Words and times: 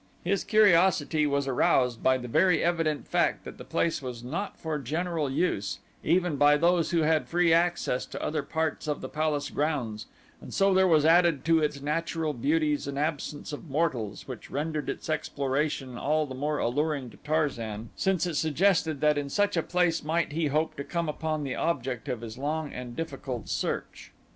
His 0.23 0.43
curiosity 0.43 1.27
was 1.27 1.47
aroused 1.47 2.01
by 2.01 2.17
the 2.17 2.27
very 2.27 2.63
evident 2.63 3.07
fact 3.07 3.45
that 3.45 3.59
the 3.59 3.63
place 3.63 4.01
was 4.01 4.23
not 4.23 4.57
for 4.57 4.79
general 4.79 5.29
use, 5.29 5.77
even 6.03 6.37
by 6.37 6.57
those 6.57 6.89
who 6.89 7.01
had 7.03 7.27
free 7.27 7.53
access 7.53 8.07
to 8.07 8.19
other 8.23 8.41
parts 8.41 8.87
of 8.87 9.01
the 9.01 9.07
palace 9.07 9.51
grounds 9.51 10.07
and 10.41 10.55
so 10.55 10.73
there 10.73 10.87
was 10.87 11.05
added 11.05 11.45
to 11.45 11.59
its 11.59 11.83
natural 11.83 12.33
beauties 12.33 12.87
an 12.87 12.97
absence 12.97 13.53
of 13.53 13.69
mortals 13.69 14.27
which 14.27 14.49
rendered 14.49 14.89
its 14.89 15.07
exploration 15.07 15.99
all 15.99 16.25
the 16.25 16.33
more 16.33 16.57
alluring 16.57 17.11
to 17.11 17.17
Tarzan 17.17 17.91
since 17.95 18.25
it 18.25 18.33
suggested 18.33 19.01
that 19.01 19.19
in 19.19 19.29
such 19.29 19.55
a 19.55 19.61
place 19.61 20.03
might 20.03 20.31
he 20.31 20.47
hope 20.47 20.75
to 20.77 20.83
come 20.83 21.09
upon 21.09 21.43
the 21.43 21.53
object 21.53 22.09
of 22.09 22.21
his 22.21 22.39
long 22.39 22.73
and 22.73 22.95
difficult 22.95 23.49
search. 23.49 24.11